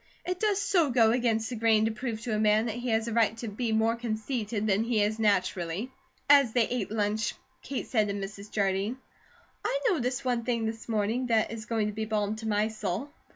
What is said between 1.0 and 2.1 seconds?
against the grain to